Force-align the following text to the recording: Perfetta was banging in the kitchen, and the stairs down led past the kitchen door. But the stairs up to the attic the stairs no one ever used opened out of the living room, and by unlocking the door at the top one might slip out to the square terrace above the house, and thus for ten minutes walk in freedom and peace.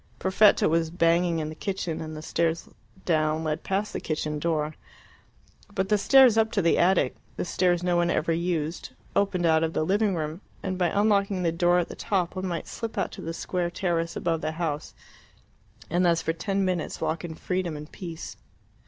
Perfetta 0.17 0.67
was 0.67 0.89
banging 0.89 1.37
in 1.37 1.49
the 1.49 1.53
kitchen, 1.53 2.01
and 2.01 2.17
the 2.17 2.23
stairs 2.23 2.67
down 3.05 3.43
led 3.43 3.61
past 3.63 3.93
the 3.93 3.99
kitchen 3.99 4.39
door. 4.39 4.73
But 5.75 5.89
the 5.89 5.97
stairs 5.99 6.39
up 6.39 6.51
to 6.53 6.61
the 6.63 6.79
attic 6.79 7.17
the 7.35 7.45
stairs 7.45 7.83
no 7.83 7.97
one 7.97 8.09
ever 8.09 8.33
used 8.33 8.93
opened 9.15 9.45
out 9.45 9.63
of 9.63 9.73
the 9.73 9.85
living 9.85 10.15
room, 10.15 10.41
and 10.63 10.75
by 10.75 10.87
unlocking 10.87 11.43
the 11.43 11.51
door 11.51 11.77
at 11.77 11.87
the 11.87 11.95
top 11.95 12.35
one 12.35 12.47
might 12.47 12.65
slip 12.67 12.97
out 12.97 13.11
to 13.11 13.21
the 13.21 13.31
square 13.31 13.69
terrace 13.69 14.15
above 14.15 14.41
the 14.41 14.53
house, 14.53 14.95
and 15.87 16.03
thus 16.03 16.23
for 16.23 16.33
ten 16.33 16.65
minutes 16.65 16.99
walk 16.99 17.23
in 17.23 17.35
freedom 17.35 17.77
and 17.77 17.91
peace. 17.91 18.37